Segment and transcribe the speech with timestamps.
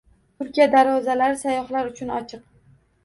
[0.39, 2.43] Turkiya darvozalari sayyohlar uchun ochiq